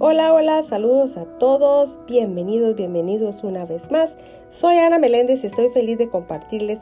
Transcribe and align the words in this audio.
Hola, 0.00 0.32
hola, 0.32 0.62
saludos 0.62 1.16
a 1.16 1.24
todos, 1.24 1.98
bienvenidos, 2.06 2.76
bienvenidos 2.76 3.42
una 3.42 3.64
vez 3.64 3.90
más. 3.90 4.10
Soy 4.48 4.76
Ana 4.76 5.00
Meléndez 5.00 5.42
y 5.42 5.48
estoy 5.48 5.70
feliz 5.70 5.98
de 5.98 6.08
compartirles 6.08 6.78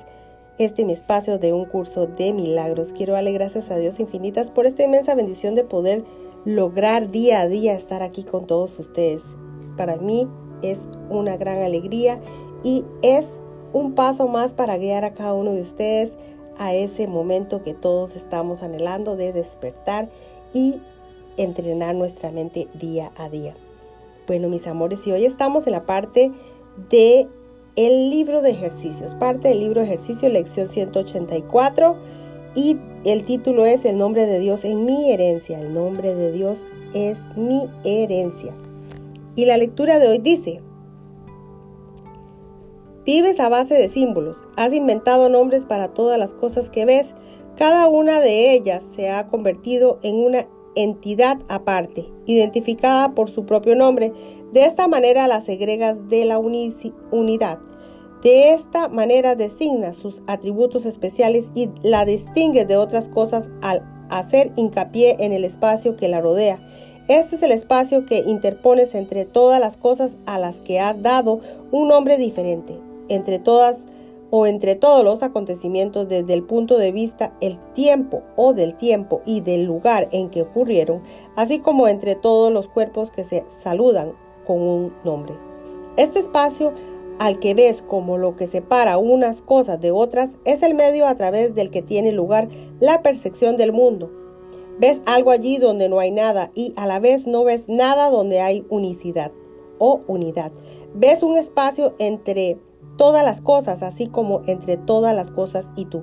este 0.58 0.85
mi 0.85 0.92
espacio 0.92 1.38
de 1.38 1.54
un 1.54 1.65
curso 1.65 2.06
de 2.06 2.35
milagros. 2.35 2.92
Quiero 2.92 3.15
darle 3.15 3.33
gracias 3.33 3.71
a 3.71 3.79
Dios 3.79 4.01
infinitas 4.01 4.51
por 4.51 4.67
esta 4.67 4.85
inmensa 4.85 5.15
bendición 5.15 5.54
de 5.54 5.65
poder 5.65 6.04
lograr 6.44 7.10
día 7.10 7.40
a 7.40 7.49
día 7.49 7.72
estar 7.72 8.03
aquí 8.03 8.22
con 8.22 8.47
todos 8.47 8.79
ustedes. 8.79 9.22
Para 9.78 9.96
mí 9.96 10.28
es 10.60 10.80
una 11.08 11.38
gran 11.38 11.62
alegría 11.62 12.21
y 12.62 12.85
es 13.01 13.24
un 13.72 13.94
paso 13.94 14.28
más 14.28 14.53
para 14.53 14.76
guiar 14.76 15.04
a 15.06 15.14
cada 15.14 15.33
uno 15.33 15.54
de 15.54 15.62
ustedes 15.62 16.19
a 16.59 16.74
ese 16.74 17.06
momento 17.06 17.62
que 17.62 17.73
todos 17.73 18.14
estamos 18.14 18.62
anhelando 18.62 19.16
de 19.16 19.33
despertar 19.33 20.10
y 20.52 20.83
entrenar 21.36 21.95
nuestra 21.95 22.30
mente 22.30 22.68
día 22.74 23.12
a 23.16 23.28
día. 23.28 23.54
Bueno, 24.27 24.48
mis 24.48 24.66
amores, 24.66 25.06
y 25.06 25.12
hoy 25.12 25.24
estamos 25.24 25.66
en 25.66 25.72
la 25.72 25.86
parte 25.86 26.32
de 26.90 27.28
el 27.77 28.10
libro 28.10 28.42
de 28.42 28.50
ejercicios, 28.50 29.14
parte 29.14 29.48
del 29.48 29.60
libro 29.60 29.80
de 29.80 29.86
ejercicio, 29.86 30.28
lección 30.28 30.72
184, 30.72 31.96
y 32.54 32.78
el 33.04 33.24
título 33.24 33.66
es 33.66 33.84
El 33.84 33.98
nombre 33.98 34.27
de 34.27 34.38
Dios 34.38 34.64
en 34.64 34.84
mi 34.84 35.12
herencia. 35.12 35.60
El 35.60 35.74
nombre 35.74 36.14
de 36.14 36.32
Dios 36.32 36.60
es 36.94 37.18
mi 37.36 37.68
herencia. 37.84 38.55
Y 39.36 39.44
la 39.44 39.58
lectura 39.58 39.98
de 39.98 40.08
hoy 40.08 40.18
dice, 40.18 40.62
Vives 43.05 43.38
a 43.38 43.48
base 43.48 43.74
de 43.74 43.88
símbolos, 43.88 44.36
has 44.56 44.72
inventado 44.72 45.28
nombres 45.28 45.66
para 45.66 45.94
todas 45.94 46.18
las 46.18 46.34
cosas 46.34 46.70
que 46.70 46.86
ves, 46.86 47.14
cada 47.56 47.86
una 47.86 48.18
de 48.20 48.52
ellas 48.52 48.82
se 48.96 49.10
ha 49.10 49.28
convertido 49.28 50.00
en 50.02 50.16
una 50.16 50.48
entidad 50.76 51.38
aparte, 51.48 52.06
identificada 52.27 53.14
por 53.14 53.28
su 53.28 53.44
propio 53.44 53.74
nombre. 53.74 54.12
De 54.52 54.64
esta 54.64 54.86
manera 54.86 55.27
la 55.27 55.41
segregas 55.41 56.08
de 56.08 56.24
la 56.24 56.38
unidad. 56.38 57.58
De 58.22 58.52
esta 58.52 58.88
manera 58.88 59.34
designas 59.34 59.96
sus 59.96 60.22
atributos 60.27 60.86
especiales 60.86 61.46
y 61.55 61.70
la 61.83 62.05
distingues 62.05 62.68
de 62.68 62.77
otras 62.77 63.08
cosas 63.08 63.50
al 63.62 63.83
hacer 64.10 64.52
hincapié 64.56 65.16
en 65.18 65.33
el 65.33 65.44
espacio 65.44 65.96
que 65.96 66.08
la 66.08 66.20
rodea. 66.20 66.60
Este 67.08 67.36
es 67.36 67.42
el 67.42 67.52
espacio 67.52 68.05
que 68.05 68.18
interpones 68.27 68.94
entre 68.94 69.24
todas 69.24 69.61
las 69.61 69.77
cosas 69.77 70.16
a 70.27 70.38
las 70.38 70.61
que 70.61 70.80
has 70.80 71.02
dado 71.02 71.40
un 71.70 71.88
nombre 71.88 72.16
diferente. 72.16 72.78
Entre 73.08 73.38
todas 73.38 73.86
o 74.30 74.46
entre 74.46 74.74
todos 74.74 75.05
los 75.05 75.22
acontecimientos 75.22 76.08
desde 76.08 76.34
el 76.34 76.42
punto 76.42 76.78
de 76.78 76.92
vista 76.92 77.36
el 77.41 77.58
tiempo 77.74 78.22
o 78.36 78.52
del 78.52 78.77
tiempo 78.77 79.22
y 79.24 79.41
del 79.41 79.64
lugar 79.64 80.08
en 80.12 80.30
que 80.30 80.42
ocurrieron, 80.42 81.02
así 81.36 81.58
como 81.58 81.88
entre 81.88 82.14
todos 82.14 82.52
los 82.52 82.68
cuerpos 82.68 83.10
que 83.10 83.24
se 83.24 83.44
saludan 83.62 84.12
con 84.46 84.60
un 84.60 84.92
nombre. 85.05 85.34
Este 85.96 86.18
espacio 86.18 86.74
al 87.18 87.38
que 87.38 87.55
ves 87.55 87.83
como 87.83 88.18
lo 88.18 88.36
que 88.36 88.46
separa 88.46 88.98
unas 88.98 89.42
cosas 89.42 89.80
de 89.80 89.91
otras 89.91 90.36
es 90.44 90.62
el 90.62 90.74
medio 90.74 91.06
a 91.06 91.14
través 91.14 91.55
del 91.55 91.70
que 91.70 91.83
tiene 91.83 92.12
lugar 92.12 92.48
la 92.80 93.02
percepción 93.02 93.56
del 93.56 93.72
mundo. 93.72 94.12
Ves 94.78 95.00
algo 95.06 95.30
allí 95.30 95.56
donde 95.56 95.88
no 95.88 95.98
hay 95.98 96.11
nada 96.11 96.50
y 96.55 96.74
a 96.77 96.86
la 96.86 97.00
vez 97.00 97.27
no 97.27 97.44
ves 97.44 97.68
nada 97.68 98.11
donde 98.11 98.40
hay 98.40 98.66
unicidad 98.68 99.33
o 99.78 100.02
unidad. 100.06 100.52
Ves 100.94 101.22
un 101.22 101.36
espacio 101.36 101.94
entre 101.98 102.58
todas 102.97 103.25
las 103.25 103.41
cosas, 103.41 103.83
así 103.83 104.06
como 104.06 104.42
entre 104.47 104.77
todas 104.77 105.14
las 105.14 105.30
cosas 105.30 105.72
y 105.77 105.86
tú. 105.86 106.02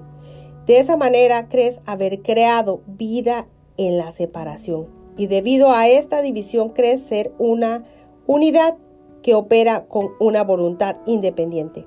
De 0.65 0.79
esa 0.79 0.95
manera 0.95 1.49
crees 1.49 1.79
haber 1.85 2.21
creado 2.21 2.81
vida 2.87 3.47
en 3.77 3.97
la 3.97 4.11
separación. 4.11 4.87
Y 5.17 5.27
debido 5.27 5.71
a 5.71 5.87
esta 5.87 6.21
división 6.21 6.69
crees 6.69 7.01
ser 7.01 7.33
una 7.37 7.83
unidad 8.25 8.77
que 9.21 9.35
opera 9.35 9.85
con 9.85 10.11
una 10.19 10.43
voluntad 10.43 10.97
independiente. 11.05 11.85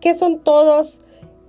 ¿Qué 0.00 0.14
son 0.14 0.40
todos 0.40 1.00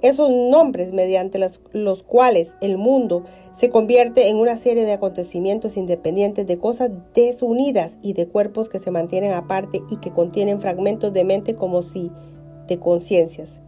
esos 0.01 0.29
nombres 0.29 0.93
mediante 0.93 1.37
los, 1.37 1.61
los, 1.73 2.01
cuales 2.03 2.55
el 2.59 2.77
mundo 2.77 3.23
se 3.53 3.69
convierte 3.69 4.29
en 4.29 4.37
una 4.37 4.57
serie 4.57 4.83
de 4.83 4.93
acontecimientos 4.93 5.77
independientes 5.77 6.47
de 6.47 6.57
cosas 6.57 6.89
desunidas 7.13 7.99
y 8.01 8.13
de 8.13 8.27
cuerpos 8.27 8.67
que 8.67 8.79
se 8.79 8.89
mantienen 8.89 9.33
aparte 9.33 9.81
y 9.91 9.97
que 9.97 10.11
contienen 10.11 10.59
fragmentos 10.59 11.13
de 11.13 11.23
mente 11.23 11.55
como 11.55 11.83
si 11.83 12.11
conciencias. 12.79 13.59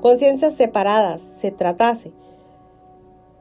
Conciencias 0.00 0.54
separadas 0.54 1.22
se 1.40 1.50
tratase. 1.50 2.12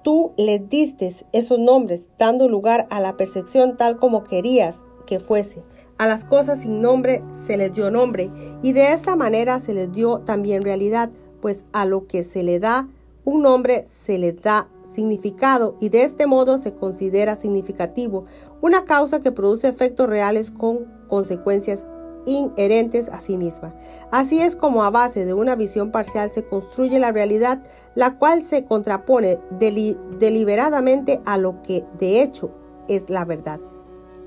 Tú 0.03 0.33
les 0.37 0.69
diste 0.69 1.15
esos 1.31 1.59
nombres, 1.59 2.09
dando 2.17 2.47
lugar 2.47 2.87
a 2.89 2.99
la 2.99 3.17
percepción 3.17 3.77
tal 3.77 3.97
como 3.97 4.23
querías 4.23 4.77
que 5.05 5.19
fuese. 5.19 5.63
A 5.97 6.07
las 6.07 6.25
cosas 6.25 6.61
sin 6.61 6.81
nombre 6.81 7.23
se 7.45 7.57
les 7.57 7.73
dio 7.73 7.91
nombre 7.91 8.31
y 8.61 8.73
de 8.73 8.93
esta 8.93 9.15
manera 9.15 9.59
se 9.59 9.73
les 9.73 9.91
dio 9.91 10.19
también 10.19 10.63
realidad, 10.63 11.09
pues 11.41 11.65
a 11.73 11.85
lo 11.85 12.07
que 12.07 12.23
se 12.23 12.43
le 12.43 12.59
da 12.59 12.87
un 13.25 13.41
nombre 13.41 13.87
se 14.05 14.17
le 14.17 14.33
da 14.33 14.67
significado 14.89 15.77
y 15.79 15.89
de 15.89 16.03
este 16.03 16.27
modo 16.27 16.57
se 16.57 16.73
considera 16.73 17.35
significativo 17.35 18.25
una 18.61 18.85
causa 18.85 19.19
que 19.21 19.31
produce 19.31 19.67
efectos 19.67 20.07
reales 20.07 20.51
con 20.51 20.85
consecuencias 21.07 21.85
inherentes 22.25 23.09
a 23.09 23.19
sí 23.19 23.38
misma. 23.38 23.73
Así 24.11 24.41
es 24.41 24.56
como 24.56 24.84
a 24.84 24.89
base 24.89 25.25
de 25.25 25.34
una 25.34 25.56
visión 25.56 25.91
parcial 25.91 26.29
se 26.31 26.44
construye 26.44 27.00
la 27.00 27.11
realidad, 27.11 27.63
la 27.95 28.17
cual 28.17 28.44
se 28.44 28.66
contrapone 28.66 29.39
deliberadamente 29.59 31.22
a 31.25 31.38
lo 31.38 31.62
que 31.62 31.83
de 32.00 32.22
hecho 32.22 32.51
es 32.88 33.09
la 33.09 33.25
verdad. 33.25 33.59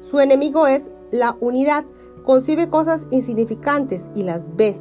Su 0.00 0.20
enemigo 0.20 0.66
es 0.66 0.90
la 1.10 1.36
unidad, 1.40 1.84
concibe 2.24 2.68
cosas 2.68 3.06
insignificantes 3.10 4.02
y 4.14 4.22
las 4.22 4.54
ve. 4.56 4.76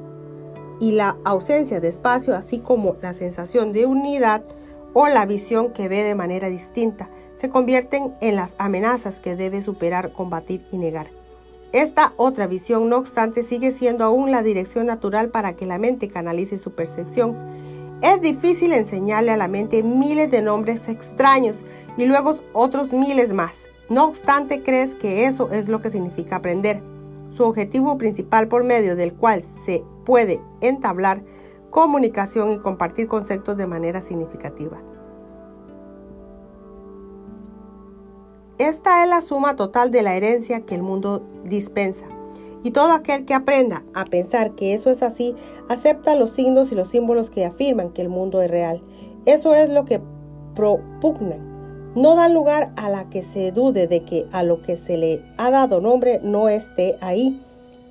Y 0.79 0.91
la 0.91 1.17
ausencia 1.23 1.79
de 1.79 1.87
espacio, 1.87 2.35
así 2.35 2.59
como 2.59 2.97
la 3.01 3.13
sensación 3.13 3.71
de 3.71 3.85
unidad 3.85 4.43
o 4.93 5.07
la 5.07 5.25
visión 5.25 5.71
que 5.71 5.87
ve 5.87 6.03
de 6.03 6.15
manera 6.15 6.49
distinta, 6.49 7.09
se 7.35 7.49
convierten 7.49 8.15
en 8.21 8.35
las 8.35 8.55
amenazas 8.57 9.19
que 9.19 9.35
debe 9.35 9.61
superar, 9.61 10.11
combatir 10.11 10.65
y 10.71 10.77
negar. 10.77 11.07
Esta 11.71 12.13
otra 12.17 12.47
visión, 12.47 12.89
no 12.89 12.97
obstante, 12.97 13.43
sigue 13.43 13.71
siendo 13.71 14.03
aún 14.03 14.31
la 14.31 14.43
dirección 14.43 14.85
natural 14.85 15.29
para 15.29 15.55
que 15.55 15.65
la 15.65 15.77
mente 15.77 16.09
canalice 16.09 16.57
su 16.57 16.71
percepción. 16.71 17.35
Es 18.01 18.21
difícil 18.21 18.73
enseñarle 18.73 19.31
a 19.31 19.37
la 19.37 19.47
mente 19.47 19.83
miles 19.83 20.29
de 20.29 20.41
nombres 20.41 20.87
extraños 20.87 21.65
y 21.97 22.05
luego 22.05 22.35
otros 22.53 22.93
miles 22.93 23.33
más. 23.33 23.67
No 23.89 24.05
obstante, 24.05 24.63
crees 24.63 24.95
que 24.95 25.25
eso 25.25 25.51
es 25.51 25.67
lo 25.67 25.81
que 25.81 25.91
significa 25.91 26.37
aprender. 26.37 26.81
Su 27.35 27.43
objetivo 27.43 27.97
principal 27.97 28.47
por 28.47 28.63
medio 28.63 28.95
del 28.95 29.13
cual 29.13 29.43
se 29.65 29.83
puede 30.05 30.41
entablar 30.61 31.23
comunicación 31.69 32.51
y 32.51 32.59
compartir 32.59 33.07
conceptos 33.07 33.57
de 33.57 33.67
manera 33.67 34.01
significativa. 34.01 34.81
Esta 38.57 39.03
es 39.03 39.09
la 39.09 39.19
suma 39.19 39.57
total 39.57 39.91
de 39.91 40.01
la 40.01 40.15
herencia 40.15 40.61
que 40.61 40.75
el 40.75 40.81
mundo 40.81 41.21
dispensa. 41.43 42.05
Y 42.63 42.71
todo 42.71 42.93
aquel 42.93 43.25
que 43.25 43.33
aprenda 43.33 43.83
a 43.93 44.05
pensar 44.05 44.55
que 44.55 44.73
eso 44.73 44.89
es 44.89 45.03
así, 45.03 45.35
acepta 45.67 46.15
los 46.15 46.29
signos 46.29 46.71
y 46.71 46.75
los 46.75 46.87
símbolos 46.87 47.29
que 47.29 47.43
afirman 47.43 47.91
que 47.91 48.01
el 48.01 48.07
mundo 48.07 48.41
es 48.41 48.49
real. 48.49 48.81
Eso 49.25 49.53
es 49.53 49.69
lo 49.69 49.83
que 49.83 49.99
propugnan. 50.55 51.93
No 51.95 52.15
da 52.15 52.29
lugar 52.29 52.71
a 52.77 52.89
la 52.89 53.09
que 53.09 53.23
se 53.23 53.51
dude 53.51 53.87
de 53.87 54.05
que 54.05 54.25
a 54.31 54.41
lo 54.41 54.61
que 54.61 54.77
se 54.77 54.95
le 54.95 55.21
ha 55.37 55.51
dado 55.51 55.81
nombre 55.81 56.21
no 56.23 56.47
esté 56.47 56.97
ahí. 57.01 57.43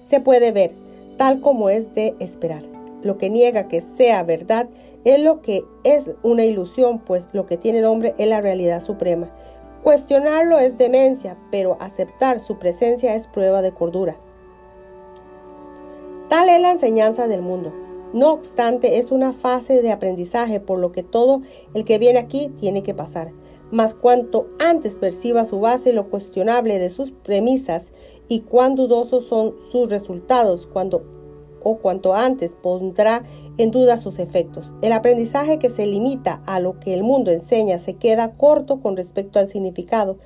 Se 0.07 0.21
puede 0.21 0.51
ver, 0.51 0.73
tal 1.19 1.43
como 1.43 1.69
es 1.69 1.95
de 1.95 2.15
esperar. 2.21 2.63
Lo 3.03 3.19
que 3.19 3.29
niega 3.29 3.69
que 3.69 3.83
sea 3.99 4.23
verdad 4.23 4.69
es 5.05 5.21
lo 5.21 5.43
que 5.43 5.63
es 5.85 6.05
una 6.23 6.47
ilusión, 6.47 7.01
pues 7.01 7.29
lo 7.35 7.47
que 7.47 7.59
tiene 7.59 7.83
nombre 7.83 8.15
es 8.17 8.27
la 8.27 8.41
realidad 8.41 8.83
suprema. 8.83 9.31
Cuestionarlo 9.85 10.59
es 10.59 10.79
demencia, 10.79 11.37
pero 11.51 11.77
aceptar 11.79 12.41
su 12.41 12.59
presencia 12.59 13.15
es 13.15 13.27
prueba 13.27 13.61
de 13.61 13.73
cordura. 13.73 14.17
Tal 16.31 16.49
es 16.49 16.59
la 16.59 16.71
enseñanza 16.71 17.29
del 17.29 17.43
mundo. 17.43 17.71
No 18.15 18.33
obstante, 18.33 18.97
es 18.97 19.11
una 19.11 19.35
fase 19.35 19.83
de 19.83 19.93
aprendizaje 19.93 20.59
por 20.59 20.79
lo 20.79 20.91
que 20.91 21.03
todo 21.03 21.43
el 21.75 21.85
que 21.85 21.99
viene 21.99 22.19
aquí 22.19 22.49
tiene 22.59 22.83
que 22.83 22.95
pasar. 22.95 23.33
Mas 23.71 23.93
cuanto 23.93 24.49
antes 24.59 24.97
perciba 24.97 25.45
su 25.45 25.61
base 25.61 25.93
lo 25.93 26.09
cuestionable 26.09 26.79
de 26.79 26.89
sus 26.89 27.11
premisas 27.11 27.93
y 28.27 28.41
cuán 28.41 28.77
dudosos 28.77 29.27
son 29.27 29.55
sus 29.71 29.91
resultados, 29.91 30.67
cuando 30.67 31.05
o 31.65 31.79
cuanto 31.79 32.15
antes 32.15 32.55
pondrá 32.55 33.25
en 33.59 33.73
duda 33.73 33.99
sus 33.99 34.21
efectos. 34.21 34.73
El 34.83 34.93
aprendizaje 34.93 35.59
que 35.59 35.71
se 35.71 35.87
limita 35.87 36.41
a 36.47 36.61
lo 36.61 36.79
que 36.79 36.95
el 36.95 37.03
mundo 37.03 37.33
enseña 37.33 37.81
se 37.81 37.95
queda 37.95 38.35
corto 38.37 38.81
con 38.81 38.97
respecto 38.97 39.41
al 39.41 39.49
significado. 39.49 40.19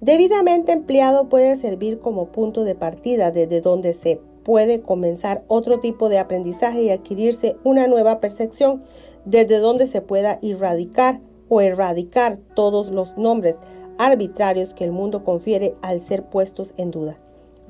Debidamente 0.00 0.72
empleado 0.72 1.28
puede 1.28 1.56
servir 1.56 1.98
como 1.98 2.26
punto 2.26 2.64
de 2.64 2.74
partida 2.74 3.30
desde 3.30 3.60
donde 3.60 3.92
se 3.92 4.20
puede 4.44 4.80
comenzar 4.80 5.44
otro 5.48 5.80
tipo 5.80 6.08
de 6.08 6.18
aprendizaje 6.18 6.82
y 6.82 6.90
adquirirse 6.90 7.56
una 7.64 7.86
nueva 7.86 8.20
percepción 8.20 8.84
desde 9.24 9.58
donde 9.58 9.86
se 9.86 10.02
pueda 10.02 10.38
erradicar 10.42 11.20
o 11.48 11.60
erradicar 11.60 12.38
todos 12.54 12.88
los 12.90 13.16
nombres 13.16 13.56
arbitrarios 13.98 14.74
que 14.74 14.84
el 14.84 14.92
mundo 14.92 15.24
confiere 15.24 15.74
al 15.82 16.06
ser 16.06 16.24
puestos 16.24 16.74
en 16.76 16.90
duda. 16.90 17.18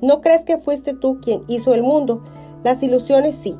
¿No 0.00 0.20
crees 0.20 0.42
que 0.44 0.58
fuiste 0.58 0.94
tú 0.94 1.20
quien 1.20 1.44
hizo 1.48 1.74
el 1.74 1.82
mundo? 1.82 2.22
Las 2.64 2.82
ilusiones 2.82 3.36
sí. 3.36 3.56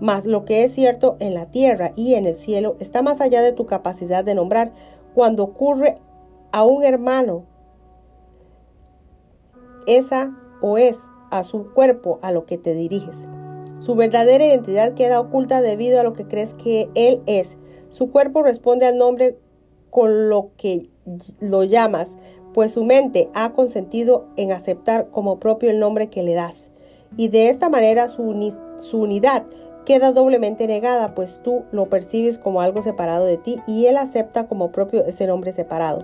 Mas 0.00 0.24
lo 0.24 0.44
que 0.44 0.64
es 0.64 0.72
cierto 0.72 1.16
en 1.20 1.34
la 1.34 1.50
tierra 1.50 1.92
y 1.96 2.14
en 2.14 2.26
el 2.26 2.34
cielo 2.34 2.76
está 2.80 3.02
más 3.02 3.20
allá 3.20 3.42
de 3.42 3.52
tu 3.52 3.66
capacidad 3.66 4.24
de 4.24 4.34
nombrar 4.34 4.72
cuando 5.14 5.44
ocurre 5.44 5.98
a 6.52 6.64
un 6.64 6.84
hermano. 6.84 7.44
Esa 9.86 10.36
o 10.60 10.78
es 10.78 10.96
a 11.30 11.44
su 11.44 11.72
cuerpo 11.72 12.18
a 12.22 12.32
lo 12.32 12.46
que 12.46 12.58
te 12.58 12.74
diriges. 12.74 13.16
Su 13.80 13.96
verdadera 13.96 14.46
identidad 14.46 14.94
queda 14.94 15.20
oculta 15.20 15.60
debido 15.60 15.98
a 15.98 16.04
lo 16.04 16.12
que 16.12 16.26
crees 16.26 16.54
que 16.54 16.88
él 16.94 17.22
es. 17.26 17.56
Su 17.90 18.10
cuerpo 18.10 18.42
responde 18.42 18.86
al 18.86 18.96
nombre 18.96 19.38
con 19.90 20.28
lo 20.28 20.52
que 20.56 20.88
lo 21.40 21.64
llamas, 21.64 22.10
pues 22.54 22.72
su 22.72 22.84
mente 22.84 23.28
ha 23.34 23.52
consentido 23.52 24.26
en 24.36 24.52
aceptar 24.52 25.10
como 25.10 25.40
propio 25.40 25.70
el 25.70 25.80
nombre 25.80 26.08
que 26.08 26.22
le 26.22 26.34
das. 26.34 26.71
Y 27.16 27.28
de 27.28 27.48
esta 27.48 27.68
manera 27.68 28.08
su, 28.08 28.22
unidad 28.92 29.44
queda 29.84 30.12
doblemente 30.12 30.66
negada, 30.66 31.14
pues 31.14 31.42
tú 31.42 31.64
lo 31.72 31.86
percibes 31.86 32.38
como 32.38 32.60
algo 32.60 32.82
separado 32.82 33.26
de 33.26 33.36
ti 33.36 33.60
y 33.66 33.86
él 33.86 33.96
acepta 33.96 34.46
como 34.46 34.72
propio 34.72 35.04
ese 35.04 35.26
nombre 35.26 35.52
separado. 35.52 36.00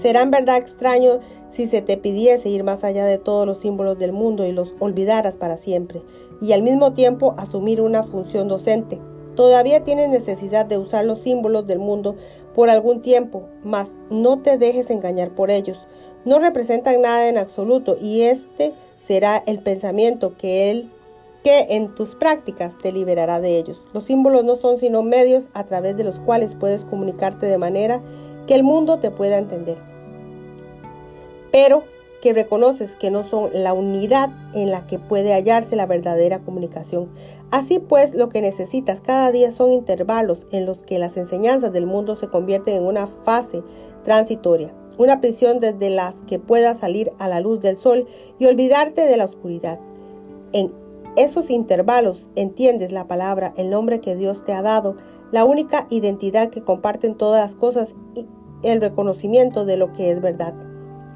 Será 0.00 0.22
en 0.22 0.30
verdad 0.30 0.56
extraño 0.56 1.18
si 1.50 1.66
se 1.66 1.82
te 1.82 1.96
pidiese 1.96 2.48
ir 2.48 2.64
más 2.64 2.84
allá 2.84 3.04
de 3.04 3.18
todos 3.18 3.46
los 3.46 3.60
símbolos 3.60 3.98
del 3.98 4.12
mundo 4.12 4.46
y 4.46 4.52
los 4.52 4.74
olvidaras 4.78 5.36
para 5.36 5.56
siempre, 5.56 6.02
y 6.40 6.52
al 6.52 6.62
mismo 6.62 6.92
tiempo 6.92 7.34
asumir 7.36 7.80
una 7.80 8.02
función 8.02 8.48
docente. 8.48 8.98
Todavía 9.34 9.84
tienes 9.84 10.08
necesidad 10.08 10.66
de 10.66 10.78
usar 10.78 11.04
los 11.04 11.20
símbolos 11.20 11.66
del 11.66 11.78
mundo 11.78 12.16
por 12.54 12.68
algún 12.68 13.00
tiempo, 13.00 13.44
mas 13.62 13.94
no 14.10 14.40
te 14.40 14.58
dejes 14.58 14.90
engañar 14.90 15.34
por 15.34 15.50
ellos. 15.50 15.86
No 16.24 16.38
representan 16.38 17.00
nada 17.00 17.28
en 17.28 17.38
absoluto 17.38 17.96
y 18.00 18.22
este 18.22 18.74
será 19.02 19.42
el 19.46 19.60
pensamiento 19.60 20.36
que 20.36 20.70
él 20.70 20.90
que 21.42 21.68
en 21.70 21.94
tus 21.94 22.14
prácticas 22.14 22.76
te 22.76 22.92
liberará 22.92 23.40
de 23.40 23.56
ellos. 23.58 23.84
Los 23.94 24.04
símbolos 24.04 24.44
no 24.44 24.56
son 24.56 24.78
sino 24.78 25.02
medios 25.02 25.48
a 25.54 25.64
través 25.64 25.96
de 25.96 26.04
los 26.04 26.20
cuales 26.20 26.54
puedes 26.54 26.84
comunicarte 26.84 27.46
de 27.46 27.56
manera 27.58 28.02
que 28.46 28.54
el 28.54 28.62
mundo 28.62 28.98
te 28.98 29.10
pueda 29.10 29.38
entender. 29.38 29.78
Pero 31.50 31.84
que 32.20 32.32
reconoces 32.34 32.94
que 32.96 33.10
no 33.10 33.24
son 33.24 33.50
la 33.54 33.72
unidad 33.72 34.30
en 34.52 34.70
la 34.70 34.86
que 34.86 34.98
puede 34.98 35.32
hallarse 35.32 35.74
la 35.74 35.86
verdadera 35.86 36.40
comunicación. 36.40 37.08
Así 37.50 37.78
pues, 37.78 38.14
lo 38.14 38.28
que 38.28 38.42
necesitas 38.42 39.00
cada 39.00 39.32
día 39.32 39.52
son 39.52 39.72
intervalos 39.72 40.46
en 40.50 40.66
los 40.66 40.82
que 40.82 40.98
las 40.98 41.16
enseñanzas 41.16 41.72
del 41.72 41.86
mundo 41.86 42.16
se 42.16 42.28
convierten 42.28 42.76
en 42.76 42.82
una 42.82 43.06
fase 43.06 43.62
transitoria, 44.04 44.72
una 45.00 45.22
prisión 45.22 45.60
desde 45.60 45.88
las 45.88 46.14
que 46.26 46.38
puedas 46.38 46.78
salir 46.78 47.10
a 47.18 47.26
la 47.26 47.40
luz 47.40 47.60
del 47.60 47.78
sol 47.78 48.06
y 48.38 48.44
olvidarte 48.44 49.00
de 49.00 49.16
la 49.16 49.24
oscuridad. 49.24 49.80
En 50.52 50.72
esos 51.16 51.48
intervalos 51.48 52.28
entiendes 52.36 52.92
la 52.92 53.06
palabra, 53.06 53.54
el 53.56 53.70
nombre 53.70 54.00
que 54.00 54.14
Dios 54.14 54.44
te 54.44 54.52
ha 54.52 54.60
dado, 54.60 54.96
la 55.32 55.46
única 55.46 55.86
identidad 55.88 56.50
que 56.50 56.62
comparten 56.62 57.14
todas 57.14 57.40
las 57.40 57.56
cosas 57.56 57.94
y 58.14 58.26
el 58.62 58.82
reconocimiento 58.82 59.64
de 59.64 59.78
lo 59.78 59.92
que 59.94 60.10
es 60.10 60.20
verdad 60.20 60.54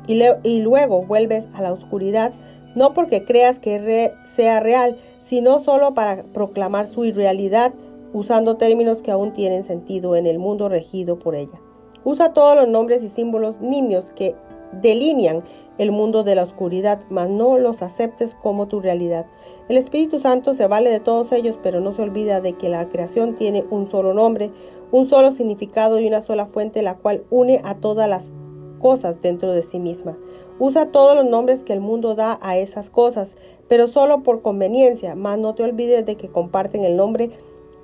y, 0.07 0.61
luego 0.61 1.03
vuelves 1.03 1.47
a 1.55 1.63
la 1.63 1.73
oscuridad, 1.73 2.33
no 2.75 2.95
porque 2.95 3.25
creas 3.25 3.59
que 3.59 4.13
sea 4.25 4.61
real, 4.61 4.97
sino 5.25 5.59
solo 5.61 5.95
para 5.95 6.23
proclamar 6.23 6.87
su 6.87 7.05
irrealidad 7.05 7.75
usando 8.13 8.57
términos 8.57 9.03
que 9.03 9.11
aún 9.11 9.33
tienen 9.33 9.65
sentido 9.65 10.17
en 10.17 10.27
el 10.27 10.39
mundo 10.39 10.69
regido 10.69 11.19
por 11.19 11.35
ella. 11.35 11.61
Usa 12.05 12.33
todos 12.33 12.57
los 12.57 12.69
nombres 12.69 13.03
y 13.03 13.09
símbolos 13.09 13.61
nimios 13.61 14.11
que 14.11 14.35
delinean 14.81 15.43
el 15.79 15.91
mundo 15.91 16.23
de 16.23 16.35
la 16.35 16.43
oscuridad, 16.43 17.01
mas 17.11 17.29
no 17.29 17.59
los 17.59 17.83
aceptes 17.83 18.35
como 18.35 18.69
tu 18.69 18.81
realidad. 18.81 19.27
El 19.69 19.77
Espíritu 19.77 20.21
Santo 20.21 20.55
se 20.55 20.67
vale 20.67 20.91
de 20.91 21.01
todos 21.01 21.33
ellos, 21.33 21.59
pero 21.63 21.81
no 21.81 21.93
se 21.93 22.03
olvida 22.03 22.41
de 22.41 22.53
que 22.53 22.69
la 22.69 22.89
creación 22.89 23.35
tiene 23.35 23.65
un 23.71 23.89
solo 23.89 24.15
nombre, 24.15 24.53
un 24.93 25.09
solo 25.09 25.33
significado 25.33 25.99
y 25.99 26.07
una 26.07 26.21
sola 26.21 26.47
fuente, 26.47 26.83
la 26.83 26.97
cual 26.97 27.25
une 27.31 27.61
a 27.65 27.77
todas 27.77 28.09
las 28.09 28.33
cosas 28.79 29.21
dentro 29.23 29.53
de 29.53 29.63
sí 29.63 29.81
misma. 29.81 30.17
Usa 30.59 30.93
todos 30.93 31.17
los 31.17 31.25
nombres 31.25 31.65
que 31.65 31.73
el 31.73 31.81
mundo 31.81 32.15
da 32.15 32.39
a 32.41 32.57
esas 32.57 32.91
cosas, 32.91 33.35
pero 33.67 33.89
solo 33.89 34.23
por 34.23 34.43
conveniencia, 34.43 35.17
mas 35.17 35.39
no 35.39 35.55
te 35.55 35.65
olvides 35.65 36.07
de 36.07 36.17
que 36.17 36.29
comparten 36.29 36.85
el 36.85 36.97
nombre 36.97 37.31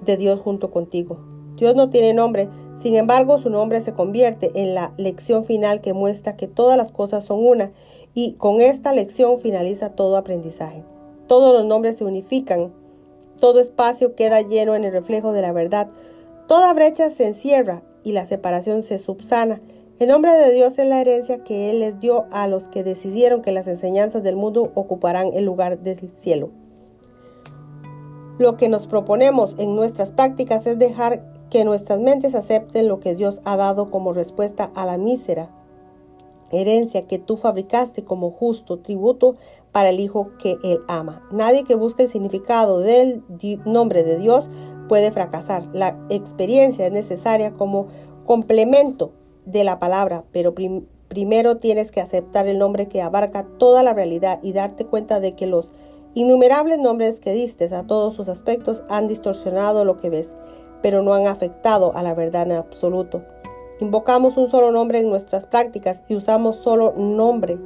de 0.03 0.17
Dios 0.17 0.39
junto 0.41 0.71
contigo. 0.71 1.19
Dios 1.61 1.77
no 1.77 1.91
tiene 1.91 2.15
nombre, 2.15 2.49
sin 2.83 2.97
embargo 2.97 3.39
su 3.39 3.51
nombre 3.51 3.83
se 3.83 3.93
convierte 3.93 4.51
en 4.55 4.75
la 4.75 4.95
lección 4.97 5.45
final 5.45 5.83
que 5.83 5.93
muestra 5.93 6.35
que 6.35 6.49
todas 6.49 6.79
las 6.79 6.91
cosas 6.91 7.23
son 7.23 7.47
una 7.47 7.71
y 8.15 8.33
con 8.33 8.63
esta 8.63 8.95
lección 8.95 9.39
finaliza 9.39 9.91
todo 9.91 10.17
aprendizaje. 10.17 10.83
Todos 11.27 11.53
los 11.53 11.67
nombres 11.67 11.99
se 11.99 12.05
unifican, 12.05 12.73
todo 13.39 13.61
espacio 13.61 14.15
queda 14.15 14.41
lleno 14.41 14.75
en 14.75 14.85
el 14.85 14.93
reflejo 14.93 15.33
de 15.33 15.43
la 15.43 15.53
verdad, 15.53 15.89
toda 16.49 16.73
brecha 16.73 17.11
se 17.11 17.27
encierra 17.27 17.83
y 18.05 18.13
la 18.13 18.25
separación 18.25 18.83
se 18.83 18.99
subsana. 18.99 19.61
El 19.99 20.09
nombre 20.09 20.33
de 20.33 20.51
Dios 20.53 20.79
es 20.79 20.89
la 20.89 21.03
herencia 21.03 21.45
que 21.45 21.71
Él 21.71 21.81
les 21.81 22.01
dio 22.01 22.25
a 22.31 22.49
los 22.49 22.69
que 22.69 22.83
decidieron 22.83 23.43
que 23.43 23.53
las 23.53 23.67
enseñanzas 23.67 24.23
del 24.23 24.35
mundo 24.35 24.73
ocuparán 24.75 25.33
el 25.35 25.45
lugar 25.45 25.81
del 25.81 26.11
cielo. 26.11 26.49
Lo 28.39 28.57
que 28.57 28.71
nos 28.71 28.87
proponemos 28.87 29.55
en 29.59 29.77
nuestras 29.77 30.11
prácticas 30.11 30.67
es 30.67 30.79
dejar 30.79 31.23
que 31.51 31.65
nuestras 31.65 32.01
mentes 32.01 32.35
acepten 32.35 32.89
lo 32.89 33.01
que 33.01 33.15
Dios 33.15 33.41
ha 33.45 33.57
dado 33.57 33.91
como 33.91 34.13
respuesta 34.13 34.71
a 34.75 34.87
la 34.87 34.97
mísera 34.97 35.51
herencia 36.53 37.07
que 37.07 37.19
tú 37.19 37.37
fabricaste 37.37 38.05
como 38.05 38.31
justo 38.31 38.79
tributo 38.79 39.37
para 39.73 39.91
el 39.91 40.01
Hijo 40.01 40.31
que 40.39 40.57
Él 40.65 40.81
ama. 40.89 41.27
Nadie 41.31 41.65
que 41.65 41.75
busque 41.75 42.05
el 42.05 42.09
significado 42.09 42.81
del 42.81 43.23
nombre 43.65 44.03
de 44.03 44.19
Dios 44.19 44.51
puede 44.89 45.13
fracasar. 45.13 45.69
La 45.73 45.99
experiencia 46.09 46.87
es 46.87 46.93
necesaria 46.93 47.53
como 47.53 47.87
complemento 48.27 49.13
de 49.47 49.65
la 49.65 49.79
palabra, 49.79 50.25
pero 50.33 50.55
primero 51.09 51.57
tienes 51.57 51.91
que 51.91 52.01
aceptar 52.01 52.47
el 52.47 52.59
nombre 52.59 52.89
que 52.89 53.03
abarca 53.03 53.47
toda 53.59 53.83
la 53.83 53.95
realidad 53.95 54.41
y 54.43 54.53
darte 54.53 54.85
cuenta 54.87 55.21
de 55.21 55.35
que 55.35 55.47
los 55.47 55.73
innumerables 56.15 56.79
nombres 56.79 57.21
que 57.21 57.33
diste 57.33 57.73
a 57.75 57.87
todos 57.87 58.15
sus 58.15 58.29
aspectos 58.29 58.83
han 58.89 59.07
distorsionado 59.07 59.85
lo 59.85 59.97
que 60.01 60.11
ves, 60.11 60.35
pero 60.83 61.03
no 61.03 61.15
han 61.15 61.27
afectado 61.27 61.95
a 61.95 62.03
la 62.03 62.15
verdad 62.15 62.51
en 62.51 62.57
absoluto. 62.57 63.23
Invocamos 63.81 64.37
un 64.37 64.49
solo 64.49 64.73
nombre 64.73 65.01
en 65.01 65.09
nuestras 65.09 65.47
prácticas 65.47 66.03
y 66.09 66.15
usamos 66.15 66.57
solo 66.57 66.93
nombre, 66.97 67.59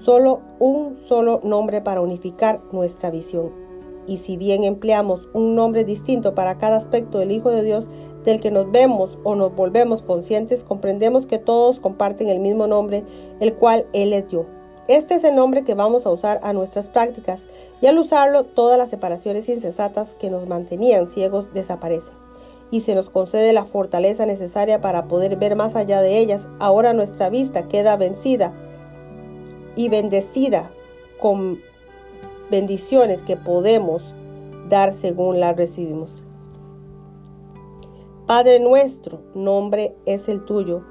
solo 0.00 0.40
un 0.58 0.96
solo 1.08 1.40
nombre 1.42 1.80
para 1.80 2.00
unificar 2.00 2.60
nuestra 2.72 3.10
visión 3.10 3.64
y 4.06 4.18
si 4.18 4.36
bien 4.36 4.64
empleamos 4.64 5.28
un 5.32 5.54
nombre 5.54 5.84
distinto 5.84 6.34
para 6.34 6.58
cada 6.58 6.76
aspecto 6.76 7.18
del 7.18 7.30
Hijo 7.30 7.50
de 7.50 7.62
Dios 7.62 7.88
del 8.24 8.40
que 8.40 8.50
nos 8.50 8.70
vemos 8.70 9.18
o 9.24 9.34
nos 9.34 9.54
volvemos 9.54 10.02
conscientes, 10.02 10.64
comprendemos 10.64 11.26
que 11.26 11.38
todos 11.38 11.80
comparten 11.80 12.28
el 12.28 12.40
mismo 12.40 12.66
nombre, 12.66 13.04
el 13.40 13.54
cual 13.54 13.86
Él 13.92 14.10
les 14.10 14.28
dio. 14.28 14.46
Este 14.88 15.14
es 15.14 15.24
el 15.24 15.34
nombre 15.34 15.64
que 15.64 15.74
vamos 15.74 16.04
a 16.04 16.10
usar 16.10 16.40
a 16.42 16.52
nuestras 16.52 16.90
prácticas 16.90 17.42
y 17.80 17.86
al 17.86 17.98
usarlo 17.98 18.44
todas 18.44 18.76
las 18.76 18.90
separaciones 18.90 19.48
insensatas 19.48 20.14
que 20.14 20.30
nos 20.30 20.46
mantenían 20.46 21.08
ciegos 21.08 21.52
desaparecen 21.54 22.23
y 22.70 22.80
se 22.80 22.94
nos 22.94 23.10
concede 23.10 23.52
la 23.52 23.64
fortaleza 23.64 24.26
necesaria 24.26 24.80
para 24.80 25.06
poder 25.06 25.36
ver 25.36 25.56
más 25.56 25.76
allá 25.76 26.00
de 26.00 26.18
ellas. 26.18 26.46
Ahora 26.58 26.92
nuestra 26.92 27.30
vista 27.30 27.68
queda 27.68 27.96
vencida 27.96 28.52
y 29.76 29.88
bendecida 29.88 30.70
con 31.20 31.60
bendiciones 32.50 33.22
que 33.22 33.36
podemos 33.36 34.02
dar 34.68 34.92
según 34.92 35.40
las 35.40 35.56
recibimos. 35.56 36.24
Padre 38.26 38.58
nuestro, 38.58 39.20
nombre 39.34 39.94
es 40.06 40.28
el 40.28 40.44
tuyo. 40.44 40.82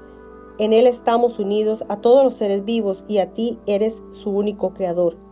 En 0.58 0.72
Él 0.72 0.86
estamos 0.86 1.40
unidos 1.40 1.84
a 1.88 2.00
todos 2.00 2.22
los 2.22 2.34
seres 2.34 2.64
vivos 2.64 3.04
y 3.08 3.18
a 3.18 3.32
ti 3.32 3.58
eres 3.66 4.00
su 4.10 4.30
único 4.30 4.72
creador. 4.72 5.23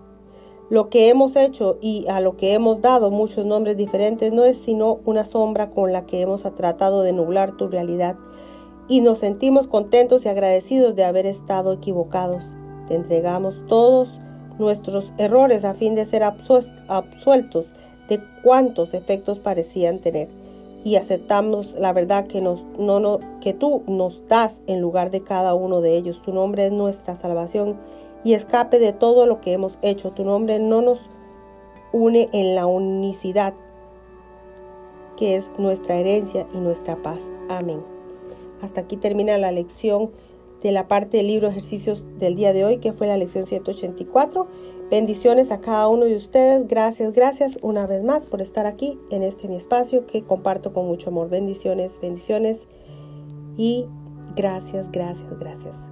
Lo 0.73 0.89
que 0.89 1.11
hemos 1.11 1.37
hecho 1.37 1.77
y 1.83 2.07
a 2.09 2.23
lo 2.23 2.39
que 2.39 2.55
hemos 2.55 2.81
dado 2.81 3.11
muchos 3.11 3.45
nombres 3.45 3.77
diferentes 3.77 4.33
no 4.33 4.43
es 4.45 4.57
sino 4.57 5.01
una 5.05 5.27
sombra 5.27 5.69
con 5.71 5.93
la 5.93 6.07
que 6.07 6.23
hemos 6.23 6.45
tratado 6.55 7.03
de 7.03 7.13
nublar 7.13 7.59
tu 7.59 7.69
realidad 7.69 8.17
y 8.89 9.03
nos 9.03 9.19
sentimos 9.19 9.67
contentos 9.67 10.25
y 10.25 10.31
agradecidos 10.31 10.97
de 10.97 11.05
haber 11.05 11.27
estado 11.27 11.75
equivocados. 11.75 12.43
Te 12.89 12.95
entregamos 12.95 13.67
todos 13.67 14.19
nuestros 14.59 15.13
errores 15.19 15.63
a 15.65 15.75
fin 15.75 15.95
de 15.95 16.07
ser 16.07 16.23
absueltos 16.23 17.75
de 18.09 18.23
cuántos 18.43 18.95
efectos 18.95 19.41
parecían 19.41 19.99
tener. 19.99 20.31
Y 20.85 20.97
aceptamos 20.97 21.75
la 21.79 21.93
verdad 21.93 22.27
que, 22.29 22.41
no, 22.41 22.57
no, 22.79 23.21
que 23.43 23.53
tú 23.53 23.83
nos 23.87 24.27
das 24.27 24.63
en 24.67 24.81
lugar 24.81 25.11
de 25.11 25.23
cada 25.23 25.53
uno 25.53 25.83
de 25.83 25.99
ellos. 25.99 26.23
Tu 26.23 26.33
nombre 26.33 26.65
es 26.65 26.73
nuestra 26.73 27.15
salvación 27.15 27.77
y 28.25 28.35
escape 28.35 28.79
de 28.79 28.93
todo 28.93 29.27
lo 29.27 29.41
que 29.41 29.53
hemos 29.53 29.79
hecho. 29.83 30.13
Tu 30.13 30.25
nombre 30.25 30.59
no 30.59 30.83
nos 30.83 31.01
une 31.93 32.29
en 32.33 32.55
la 32.55 32.67
unicidad 32.67 33.55
que 35.17 35.37
es 35.37 35.51
nuestra 35.59 35.97
herencia 35.97 36.47
y 36.55 36.59
nuestra 36.59 36.97
paz. 36.97 37.31
Amén. 37.49 37.83
Hasta 38.61 38.81
aquí 38.83 38.97
termina 38.97 39.37
la 39.39 39.53
lección 39.53 40.11
de 40.63 40.73
la 40.73 40.87
parte 40.89 41.17
del 41.17 41.27
libro 41.27 41.49
ejercicios 41.49 42.05
del 42.19 42.37
día 42.37 42.53
de 42.53 42.65
hoy, 42.65 42.79
que 42.79 42.93
fue 42.93 43.07
la 43.07 43.17
lección 43.17 43.47
184. 43.47 44.47
Bendiciones 44.91 45.51
a 45.51 45.61
cada 45.61 45.89
uno 45.89 46.05
de 46.05 46.17
ustedes. 46.17 46.69
Gracias, 46.69 47.13
gracias 47.13 47.59
una 47.63 47.87
vez 47.87 48.05
más 48.05 48.27
por 48.27 48.41
estar 48.41 48.67
aquí 48.67 48.99
en 49.11 49.23
este 49.23 49.49
mi 49.49 49.57
espacio 49.57 50.07
que 50.07 50.23
comparto 50.23 50.73
con 50.73 50.87
mucho 50.87 51.11
amor. 51.11 51.29
Bendiciones, 51.29 52.01
bendiciones 52.01 52.67
y 53.57 53.87
gracias, 54.37 54.91
gracias, 54.93 55.39
gracias. 55.39 55.92